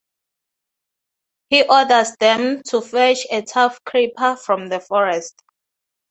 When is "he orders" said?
1.51-2.13